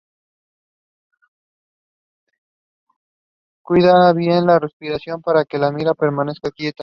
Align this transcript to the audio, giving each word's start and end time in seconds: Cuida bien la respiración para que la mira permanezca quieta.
Cuida 3.63 4.11
bien 4.13 4.47
la 4.47 4.57
respiración 4.57 5.21
para 5.21 5.45
que 5.45 5.59
la 5.59 5.71
mira 5.71 5.93
permanezca 5.93 6.49
quieta. 6.49 6.79